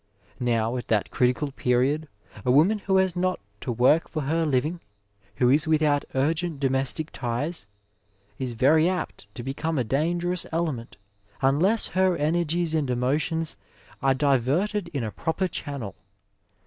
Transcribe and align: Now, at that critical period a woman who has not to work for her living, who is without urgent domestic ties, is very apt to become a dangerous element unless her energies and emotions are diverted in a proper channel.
Now, 0.39 0.77
at 0.77 0.87
that 0.87 1.11
critical 1.11 1.51
period 1.51 2.07
a 2.43 2.49
woman 2.49 2.79
who 2.79 2.97
has 2.97 3.15
not 3.15 3.39
to 3.59 3.71
work 3.71 4.07
for 4.09 4.23
her 4.23 4.47
living, 4.47 4.81
who 5.35 5.47
is 5.51 5.67
without 5.67 6.05
urgent 6.15 6.59
domestic 6.59 7.11
ties, 7.11 7.67
is 8.39 8.53
very 8.53 8.89
apt 8.89 9.27
to 9.35 9.43
become 9.43 9.77
a 9.77 9.83
dangerous 9.83 10.47
element 10.51 10.97
unless 11.43 11.89
her 11.89 12.17
energies 12.17 12.73
and 12.73 12.89
emotions 12.89 13.57
are 14.01 14.15
diverted 14.15 14.87
in 14.87 15.03
a 15.03 15.11
proper 15.11 15.47
channel. 15.47 15.93